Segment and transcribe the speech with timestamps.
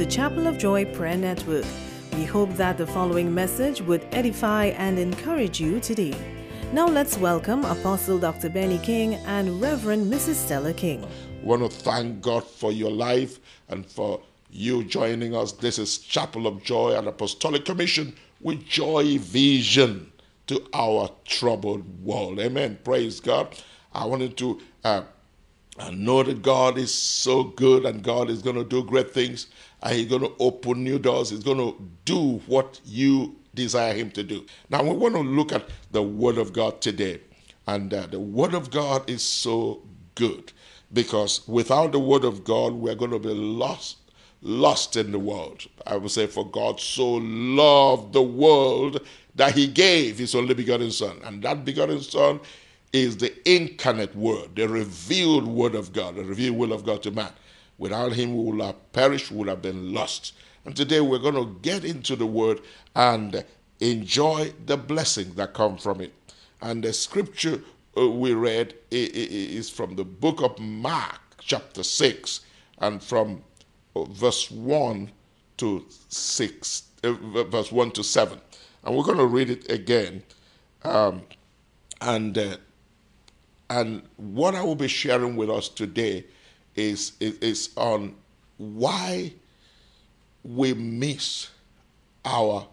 [0.00, 1.66] To Chapel of Joy Prayer Network.
[2.14, 6.14] We hope that the following message would edify and encourage you today.
[6.72, 8.48] Now let's welcome Apostle Dr.
[8.48, 10.36] Benny King and Reverend Mrs.
[10.36, 11.06] Stella King.
[11.42, 15.52] want to thank God for your life and for you joining us.
[15.52, 20.10] This is Chapel of Joy and Apostolic Commission with Joy Vision
[20.46, 22.40] to our troubled world.
[22.40, 22.78] Amen.
[22.84, 23.54] Praise God.
[23.92, 25.02] I wanted to uh,
[25.92, 29.48] know that God is so good and God is going to do great things
[29.82, 31.30] and He's going to open new doors.
[31.30, 34.44] He's going to do what you desire Him to do.
[34.68, 37.20] Now, we want to look at the Word of God today.
[37.66, 39.82] And uh, the Word of God is so
[40.14, 40.52] good
[40.92, 43.98] because without the Word of God, we're going to be lost.
[44.42, 45.66] Lost in the world.
[45.86, 50.90] I would say, for God so loved the world that He gave His only begotten
[50.90, 51.18] Son.
[51.24, 52.40] And that begotten Son
[52.92, 57.10] is the incarnate word, the revealed word of God, the revealed will of God to
[57.10, 57.32] man.
[57.80, 60.34] Without him, we would have perished, we would have been lost.
[60.66, 62.60] And today we're going to get into the word
[62.94, 63.42] and
[63.80, 66.12] enjoy the blessings that come from it.
[66.60, 67.62] And the scripture
[67.96, 72.40] uh, we read is from the book of Mark, chapter 6,
[72.80, 73.42] and from
[73.96, 75.10] uh, verse 1
[75.56, 77.12] to 6, uh,
[77.44, 78.38] verse 1 to 7.
[78.84, 80.22] And we're going to read it again.
[80.82, 81.22] Um,
[82.02, 82.56] and uh,
[83.70, 86.26] and what I will be sharing with us today
[86.80, 88.14] is, is, is on
[88.56, 89.32] why
[90.42, 91.48] we miss
[92.24, 92.66] our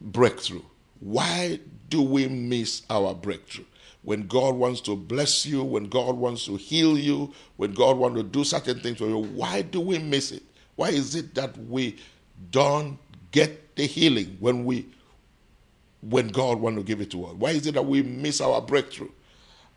[0.00, 0.62] breakthrough.
[1.00, 3.64] Why do we miss our breakthrough?
[4.02, 8.16] When God wants to bless you, when God wants to heal you, when God wants
[8.18, 10.42] to do certain things for you, why do we miss it?
[10.76, 11.98] Why is it that we
[12.50, 12.98] don't
[13.32, 14.86] get the healing when we
[16.00, 17.34] when God wants to give it to us?
[17.34, 19.10] Why is it that we miss our breakthrough?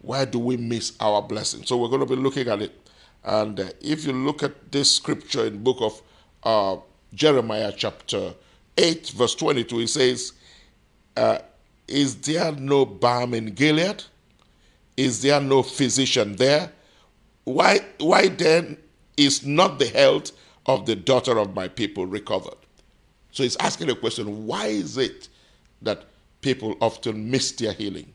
[0.03, 1.64] Why do we miss our blessing?
[1.64, 2.78] So we're going to be looking at it.
[3.24, 6.02] And uh, if you look at this scripture in book of
[6.44, 6.81] uh,
[7.14, 8.34] Jeremiah chapter
[8.78, 10.34] 8 verse 22, it says,
[11.16, 11.40] uh,
[11.88, 14.03] is there no balm in Gilead?
[14.97, 16.69] Is there no physician there?
[17.46, 18.78] Why, why then
[19.16, 20.34] is not the health
[20.66, 22.58] of the daughter of my people recovered?
[23.31, 25.30] So he's asking the question, why is it
[25.81, 26.03] that
[26.42, 28.13] people often miss their healing?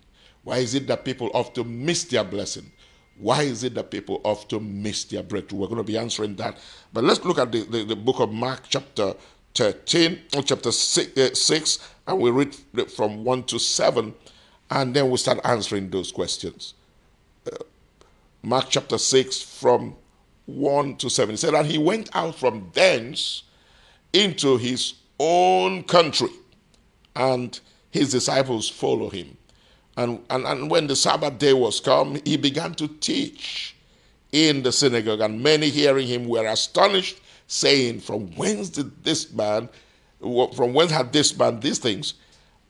[0.48, 2.72] Why is it that people often miss their blessing?
[3.19, 5.59] Why is it that people often miss their breakthrough?
[5.59, 6.56] We're going to be answering that.
[6.91, 9.12] But let's look at the, the, the book of Mark, chapter
[9.54, 12.54] 13, or chapter 6, uh, 6, and we read
[12.91, 14.14] from 1 to 7,
[14.70, 16.72] and then we start answering those questions.
[17.47, 17.56] Uh,
[18.42, 19.97] Mark chapter 6, from
[20.47, 21.34] 1 to 7.
[21.34, 23.42] He said, And he went out from thence
[24.15, 26.30] into his own country,
[27.15, 27.60] and
[27.91, 29.36] his disciples follow him.
[29.98, 33.75] And, and, and when the Sabbath day was come, he began to teach
[34.31, 39.69] in the synagogue, and many hearing him were astonished, saying, From whence did this man,
[40.20, 42.14] from whence had this man these things?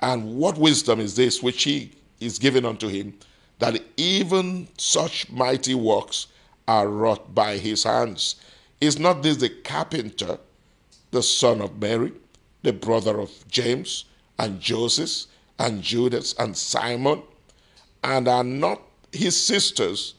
[0.00, 3.12] And what wisdom is this which he is given unto him,
[3.58, 6.28] that even such mighty works
[6.66, 8.36] are wrought by his hands?
[8.80, 10.38] Is not this the carpenter,
[11.10, 12.12] the son of Mary,
[12.62, 14.06] the brother of James
[14.38, 15.26] and Joseph
[15.58, 17.22] and Judas and Simon?
[18.04, 18.80] And are not
[19.12, 20.14] his sisters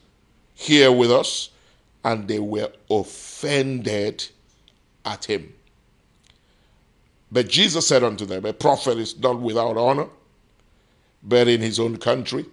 [0.54, 1.50] here with us?
[2.04, 4.26] And they were offended
[5.04, 5.52] at him.
[7.32, 10.08] But Jesus said unto them, A prophet is not without honor,
[11.22, 12.46] but in his own country,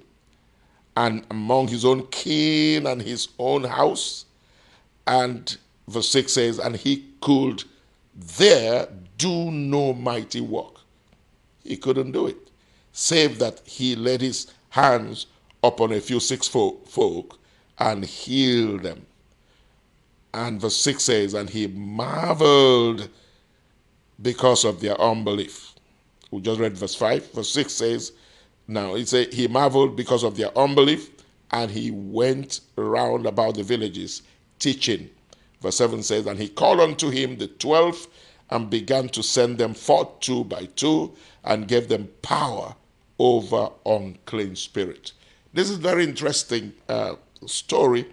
[0.95, 4.25] and among his own kin and his own house.
[5.05, 7.63] And verse 6 says, And he could
[8.15, 8.87] there
[9.17, 10.75] do no mighty work.
[11.63, 12.37] He couldn't do it,
[12.97, 15.27] save that he laid his hands
[15.63, 17.37] upon a few sick folk
[17.77, 19.05] and healed them.
[20.33, 23.07] And verse 6 says, And he marveled
[24.19, 25.75] because of their unbelief.
[26.31, 27.33] We just read verse 5.
[27.33, 28.13] Verse 6 says,
[28.67, 31.11] Now it says, He marveled because of their unbelief,
[31.51, 34.23] and he went round about the villages
[34.57, 35.07] teaching.
[35.61, 38.07] Verse 7 says, And he called unto him the twelve
[38.49, 41.13] and began to send them forth two by two
[41.43, 42.73] and gave them power
[43.19, 45.11] over unclean spirit.
[45.53, 47.15] This is very interesting uh,
[47.45, 48.05] story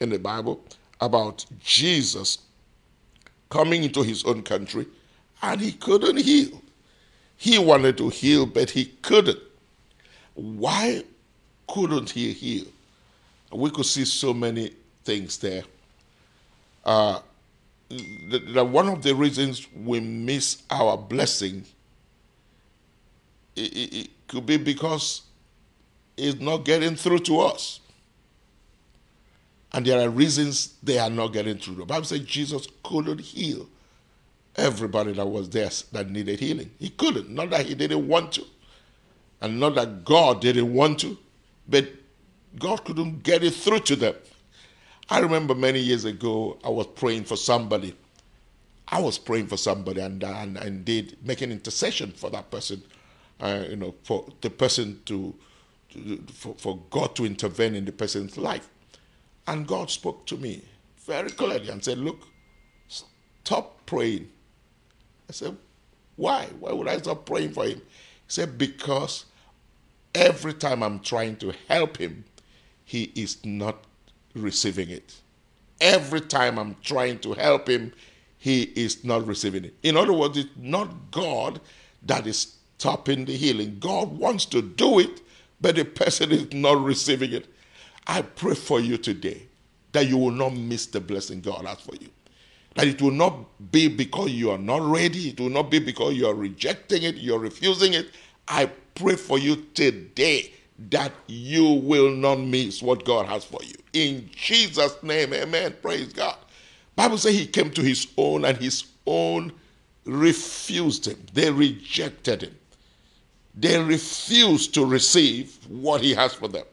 [0.00, 0.62] in the Bible
[1.00, 2.38] about Jesus
[3.50, 4.86] coming into his own country
[5.42, 6.62] and he couldn't heal.
[7.36, 9.40] He wanted to heal, but he couldn't.
[10.34, 11.02] Why
[11.66, 12.66] couldn't he heal?
[13.52, 14.70] We could see so many
[15.04, 15.64] things there.
[16.84, 17.20] Uh,
[17.90, 21.64] one of the reasons we miss our blessing
[23.56, 25.22] it, it, could be because
[26.16, 27.80] it's not getting through to us.
[29.72, 31.74] And there are reasons they are not getting through.
[31.76, 33.66] The Bible says Jesus couldn't heal
[34.56, 36.70] everybody that was there that needed healing.
[36.78, 37.30] He couldn't.
[37.30, 38.44] Not that he didn't want to.
[39.40, 41.18] And not that God didn't want to,
[41.68, 41.88] but
[42.58, 44.14] God couldn't get it through to them.
[45.08, 47.94] I remember many years ago, I was praying for somebody.
[48.88, 52.82] I was praying for somebody and, and, and did make an intercession for that person,
[53.42, 55.34] uh, you know, for the person to,
[55.90, 58.68] to for, for God to intervene in the person's life.
[59.48, 60.62] And God spoke to me
[61.06, 62.20] very clearly and said, Look,
[62.88, 64.30] stop praying.
[65.28, 65.56] I said,
[66.16, 66.48] Why?
[66.60, 67.78] Why would I stop praying for him?
[67.78, 69.26] He said, Because
[70.14, 72.24] every time I'm trying to help him,
[72.84, 73.84] he is not
[74.34, 75.14] receiving it.
[75.80, 77.92] Every time I'm trying to help him,
[78.38, 79.74] he is not receiving it.
[79.82, 81.60] In other words, it's not God
[82.04, 83.76] that is stopping the healing.
[83.78, 85.22] God wants to do it,
[85.60, 87.46] but the person is not receiving it.
[88.08, 89.46] I pray for you today
[89.92, 92.08] that you will not miss the blessing God has for you.
[92.74, 96.16] That it will not be because you are not ready, it will not be because
[96.16, 98.08] you are rejecting it, you're refusing it.
[98.48, 100.52] I pray for you today
[100.90, 103.76] that you will not miss what God has for you.
[103.92, 105.76] In Jesus' name, amen.
[105.80, 106.36] Praise God.
[106.96, 109.52] Bible says he came to his own and his own
[110.04, 111.24] refused him.
[111.32, 112.56] They rejected him.
[113.54, 116.64] They refuse to receive what he has for them.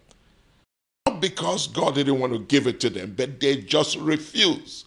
[1.05, 4.85] Not because God didn't want to give it to them, but they just refuse.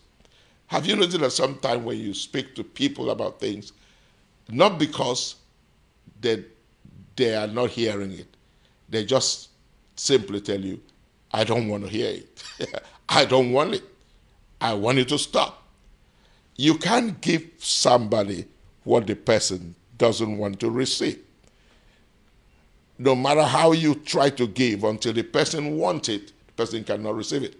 [0.68, 3.72] Have you noticed that sometimes when you speak to people about things,
[4.48, 5.36] not because
[6.20, 6.44] they,
[7.16, 8.36] they are not hearing it,
[8.88, 9.50] they just
[9.96, 10.80] simply tell you,
[11.32, 12.82] I don't want to hear it.
[13.08, 13.84] I don't want it.
[14.60, 15.62] I want it to stop.
[16.56, 18.46] You can't give somebody
[18.84, 21.18] what the person doesn't want to receive.
[23.02, 27.16] No matter how you try to give, until the person wants it, the person cannot
[27.16, 27.56] receive it.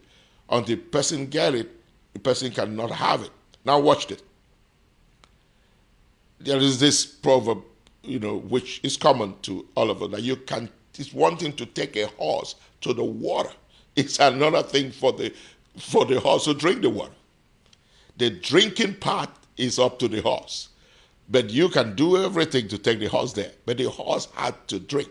[0.49, 1.69] Until the person get it,
[2.12, 3.31] the person cannot have it.
[3.65, 4.23] Now watch this.
[6.39, 7.65] There is this proverb,
[8.05, 11.55] you know, which is common to all of us that you can it's one thing
[11.55, 13.50] to take a horse to the water.
[13.97, 15.35] It's another thing for the
[15.77, 17.12] for the horse to drink the water.
[18.17, 20.69] The drinking part is up to the horse.
[21.29, 23.53] But you can do everything to take the horse there.
[23.67, 25.11] But the horse had to drink.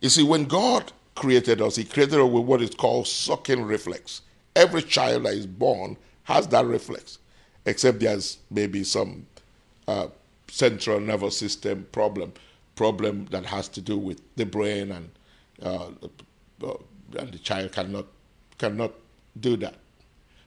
[0.00, 4.22] You see, when God created us, He created us with what is called sucking reflex.
[4.56, 7.18] Every child that is born has that reflex,
[7.66, 9.26] except there's maybe some
[9.86, 10.08] uh,
[10.48, 12.32] central nervous system problem
[12.76, 15.10] problem that has to do with the brain and
[15.62, 15.90] uh,
[16.64, 16.74] uh,
[17.18, 18.06] and the child cannot
[18.58, 18.92] cannot
[19.38, 19.74] do that.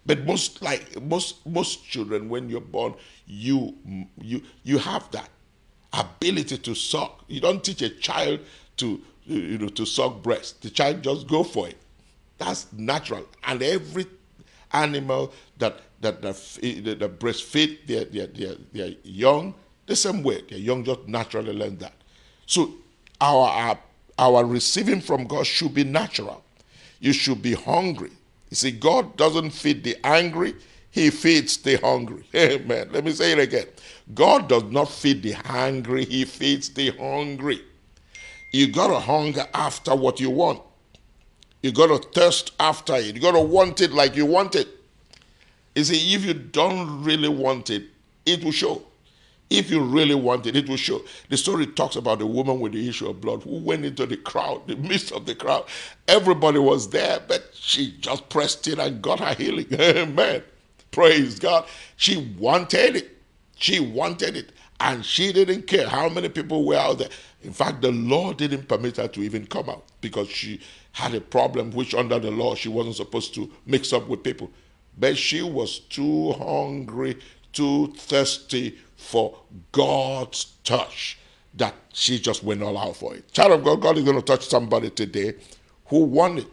[0.06, 2.96] But most like most most children, when you're born,
[3.28, 3.76] you
[4.20, 5.30] you you have that
[5.94, 7.24] ability to suck.
[7.28, 8.40] You don't teach a child
[8.78, 10.62] to you know to suck breast.
[10.62, 11.78] The child just go for it.
[12.38, 13.28] That's natural.
[13.44, 14.06] And every
[14.72, 19.56] animal that that that, that, breastfeed their, their, their, their young
[19.86, 20.42] the same way.
[20.50, 21.94] Their young just naturally learn that.
[22.46, 22.74] So
[23.20, 23.80] our, our,
[24.18, 26.44] our receiving from God should be natural.
[27.00, 28.12] You should be hungry.
[28.50, 30.56] You see, God doesn't feed the angry,
[30.92, 32.26] He feeds the hungry.
[32.36, 32.90] Amen.
[32.92, 33.68] Let me say it again.
[34.14, 37.62] God does not feed the hungry, He feeds the hungry.
[38.54, 40.62] You gotta hunger after what you want.
[41.64, 43.16] You gotta thirst after it.
[43.16, 44.68] You gotta want it like you want it.
[45.76, 47.86] You see, if you don't really want it,
[48.28, 48.84] it will show.
[49.50, 51.02] If you really want it, it will show.
[51.30, 54.18] The story talks about the woman with the issue of blood who went into the
[54.18, 55.66] crowd, the midst of the crowd.
[56.08, 59.68] Everybody was there, but she just pressed in and got her healing.
[59.74, 60.44] Amen.
[60.92, 61.66] Praise God.
[61.98, 63.18] She wanted it.
[63.56, 64.52] She wanted it.
[64.80, 67.10] And she didn't care how many people were out there.
[67.44, 70.62] In fact, the law didn't permit her to even come out because she
[70.94, 74.50] had a problem which, under the law, she wasn't supposed to mix up with people.
[74.98, 77.18] But she was too hungry,
[77.52, 79.38] too thirsty for
[79.72, 81.18] God's touch
[81.56, 83.32] that she just went all out for it.
[83.32, 85.34] Child of God, God is going to touch somebody today
[85.88, 86.48] who want it.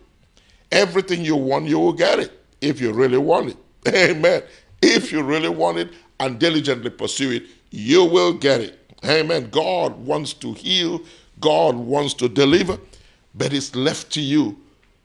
[0.72, 3.56] Everything you want, you will get it if you really want it.
[3.94, 4.42] Amen.
[4.82, 8.79] If you really want it and diligently pursue it, you will get it.
[9.04, 9.48] Amen.
[9.50, 11.00] God wants to heal,
[11.40, 12.78] God wants to deliver,
[13.34, 14.58] but it's left to you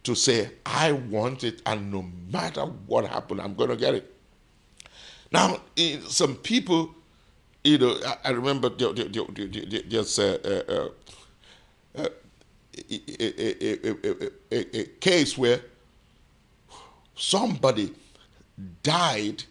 [0.04, 4.14] to say, I want it, and no matter what happens, I'm going to get it.
[5.32, 5.60] Now,
[6.08, 6.94] some people
[7.66, 10.92] you know, I, remember there, there, there, there's a,
[11.98, 12.10] a,
[14.52, 15.62] a, a, case where
[17.16, 17.92] somebody
[18.84, 19.44] died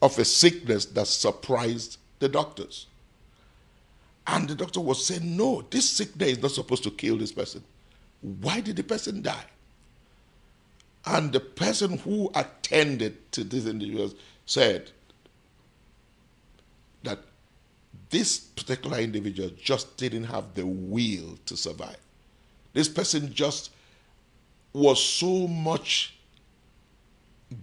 [0.00, 2.86] of a sickness that surprised the doctors.
[4.26, 7.62] And the doctor was saying, no, this sickness is not supposed to kill this person.
[8.22, 9.44] Why did the person die?
[11.04, 14.14] And the person who attended to this individual
[14.46, 14.90] said
[17.02, 17.18] that
[18.08, 21.98] this particular individual just didn't have the will to survive.
[22.72, 23.70] This person just
[24.72, 26.16] was so much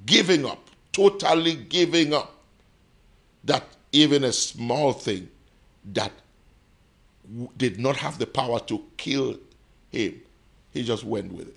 [0.06, 2.36] giving up, totally giving up,
[3.44, 5.30] that even a small thing
[5.94, 6.12] that
[7.58, 9.38] did not have the power to kill
[9.90, 10.22] him,
[10.72, 11.56] he just went with it.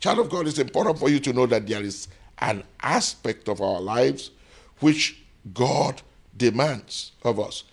[0.00, 3.60] Child of God, it's important for you to know that there is an aspect of
[3.60, 4.30] our lives
[4.80, 6.00] which God
[6.36, 7.64] demands of us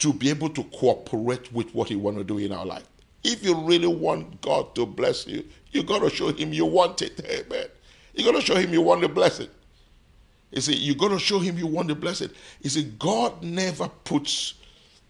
[0.00, 2.84] to be able to cooperate with what He want to do in our life.
[3.24, 7.00] If you really want God to bless you, you got to show Him you want
[7.02, 7.20] it.
[7.24, 7.66] Amen.
[8.14, 9.48] You got to show Him you want the blessing.
[10.52, 12.30] You see, you got to show Him you want the blessing.
[12.60, 14.54] You see, God never puts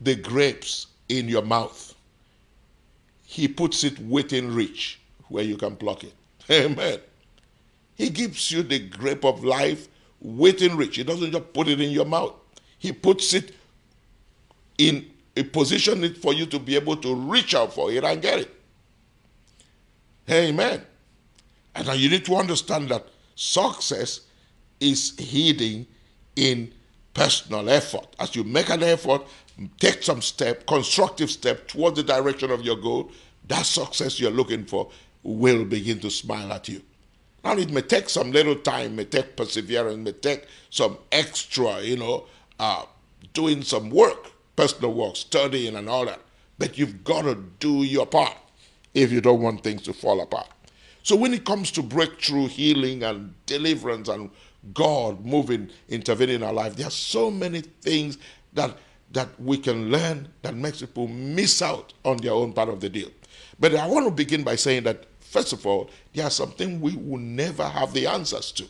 [0.01, 1.95] the grapes in your mouth.
[3.27, 6.13] He puts it within reach where you can pluck it.
[6.51, 7.01] Amen.
[7.97, 9.89] He gives you the grape of life
[10.21, 10.97] within reach.
[10.97, 12.35] He doesn't just put it in your mouth.
[12.79, 13.55] He puts it
[14.79, 18.41] in a position for you to be able to reach out for it and get
[18.41, 18.51] it.
[20.31, 20.83] Amen.
[21.75, 24.21] And now you need to understand that success
[24.83, 25.87] is hidden
[26.37, 26.73] in
[27.15, 28.07] personal effort.
[28.19, 29.23] As you make an effort,
[29.79, 33.13] take some step, constructive step towards the direction of your goal,
[33.49, 34.91] that success you're looking for
[35.23, 36.83] will begin to smile at you.
[37.45, 41.97] Now it may take some little time, may take perseverance, may take some extra, you
[41.97, 42.27] know,
[42.59, 42.85] uh,
[43.35, 46.21] doing some work, personal work, studying and all that.
[46.59, 48.37] But you've got to do your part
[48.95, 50.49] if you don't want things to fall apart.
[51.03, 54.31] So when it comes to breakthrough, healing, and deliverance, and
[54.75, 58.19] God moving, intervening in our life, there are so many things
[58.53, 58.77] that
[59.13, 62.89] that we can learn that makes people miss out on their own part of the
[62.89, 63.11] deal.
[63.61, 66.95] But I want to begin by saying that First of all, there are something we
[66.95, 68.67] will never have the answers to.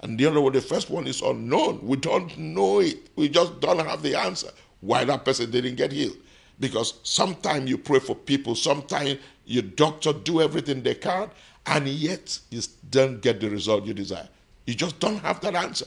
[0.00, 1.78] And the other one, the first one is unknown.
[1.84, 3.10] We don't know it.
[3.14, 6.16] We just don't have the answer why that person didn't get healed.
[6.58, 11.30] Because sometimes you pray for people, sometimes your doctor do everything they can,
[11.66, 14.28] and yet you don't get the result you desire.
[14.70, 15.86] You just don't have that answer.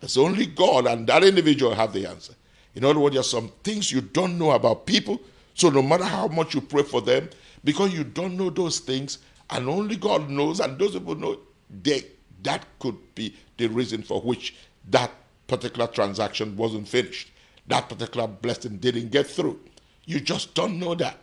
[0.00, 2.34] It's only God and that individual have the answer.
[2.76, 5.20] In other words, there are some things you don't know about people.
[5.54, 7.28] So no matter how much you pray for them,
[7.64, 9.18] because you don't know those things,
[9.50, 11.40] and only God knows, and those people know
[11.82, 12.04] they,
[12.44, 14.54] that could be the reason for which
[14.88, 15.10] that
[15.48, 17.32] particular transaction wasn't finished.
[17.66, 19.58] That particular blessing didn't get through.
[20.04, 21.18] You just don't know that.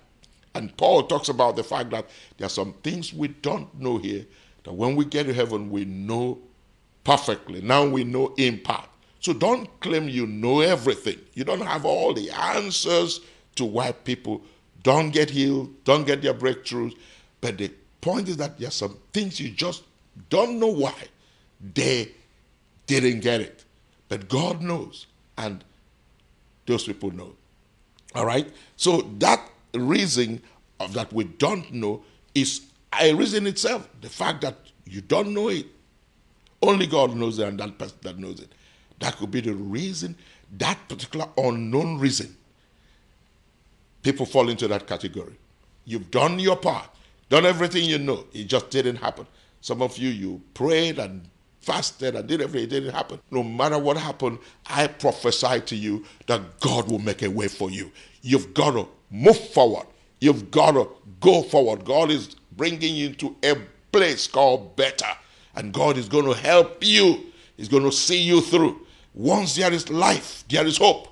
[0.54, 4.26] And Paul talks about the fact that there are some things we don't know here
[4.66, 6.40] that when we get to heaven, we know
[7.04, 7.62] perfectly.
[7.62, 8.90] Now we know in part.
[9.20, 11.20] So don't claim you know everything.
[11.34, 13.22] You don't have all the answers
[13.56, 14.42] to why people
[14.82, 16.96] don't get healed, don't get their breakthroughs,
[17.40, 19.84] but the point is that there's some things you just
[20.30, 20.94] don't know why
[21.74, 22.12] they
[22.86, 23.64] didn't get it.
[24.10, 25.08] But God knows,
[25.38, 25.64] and
[26.66, 27.34] those people know.
[28.14, 28.52] All right?
[28.76, 30.42] So that reason
[30.80, 32.04] of that we don't know
[32.36, 32.62] is
[33.00, 33.88] a reason itself.
[34.02, 35.66] The fact that you don't know it.
[36.64, 38.52] Only God knows it, and that person that knows it.
[39.00, 40.16] That could be the reason,
[40.58, 42.36] that particular unknown reason.
[44.02, 45.36] People fall into that category.
[45.86, 46.90] You've done your part
[47.34, 48.26] done everything you know.
[48.32, 49.26] It just didn't happen.
[49.60, 51.28] Some of you, you prayed and
[51.62, 52.66] fasted and did everything.
[52.66, 53.20] It didn't happen.
[53.32, 57.72] No matter what happened, I prophesy to you that God will make a way for
[57.72, 57.92] you.
[58.22, 59.88] You've got to move forward.
[60.22, 60.88] You've got to
[61.20, 61.86] go forward.
[61.86, 63.56] God is bringing you into a
[63.92, 65.10] place called better.
[65.56, 67.26] And God is going to help you.
[67.58, 68.86] He's going to see you through.
[69.14, 71.10] Once there is life, there is hope.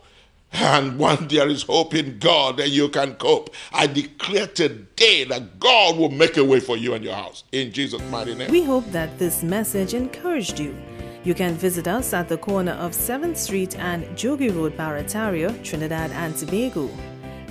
[0.53, 3.51] And when there is hope in God, then you can cope.
[3.71, 7.45] I declare today that God will make a way for you and your house.
[7.51, 8.51] In Jesus' mighty name.
[8.51, 10.75] We hope that this message encouraged you.
[11.23, 16.11] You can visit us at the corner of 7th Street and Jogie Road, Barataria, Trinidad
[16.11, 16.89] and Tobago.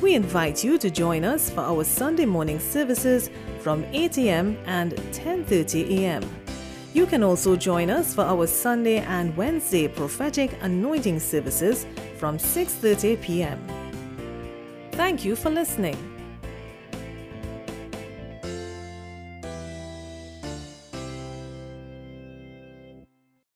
[0.03, 3.31] We invite you to join us for our Sunday morning services
[3.61, 4.59] from 8 a.m.
[4.67, 6.40] and 10:30 a.m.
[6.93, 11.87] You can also join us for our Sunday and Wednesday prophetic anointing services
[12.19, 13.59] from 6:30 p.m.
[14.93, 16.20] Thank you for listening.